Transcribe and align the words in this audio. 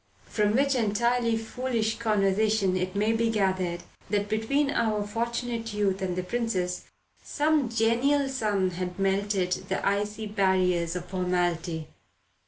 From 0.25 0.55
which 0.55 0.73
entirely 0.73 1.37
foolish 1.37 1.99
conversation 1.99 2.75
it 2.75 2.95
may 2.95 3.13
be 3.13 3.29
gathered 3.29 3.83
that 4.09 4.29
between 4.29 4.71
our 4.71 5.05
Fortunate 5.05 5.75
Youth 5.75 6.01
and 6.01 6.15
the 6.15 6.23
Princess 6.23 6.85
some 7.23 7.69
genial 7.69 8.27
sun 8.27 8.71
had 8.71 8.97
melted 8.97 9.51
the 9.69 9.87
icy 9.87 10.25
barriers 10.25 10.95
of 10.95 11.05
formality. 11.05 11.87